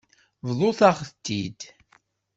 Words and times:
Bḍut-aɣ-t-id. 0.47 1.59